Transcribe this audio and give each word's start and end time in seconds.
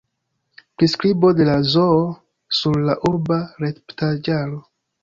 Priskribo 0.77 1.31
de 1.41 1.47
la 1.51 1.59
zoo 1.75 2.01
sur 2.61 2.81
la 2.89 2.99
urba 3.13 3.43
retpaĝaro. 3.67 4.65